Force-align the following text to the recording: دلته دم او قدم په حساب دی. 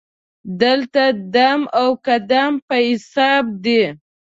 دلته 0.61 1.03
دم 1.35 1.61
او 1.79 1.89
قدم 2.05 2.53
په 2.67 2.75
حساب 2.89 3.45
دی. 3.63 3.81